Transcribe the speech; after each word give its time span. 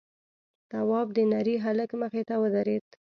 تواب 0.71 1.07
د 1.15 1.17
نري 1.31 1.55
هلک 1.65 1.89
مخې 2.01 2.23
ته 2.29 2.35
ودرېد: 2.41 2.85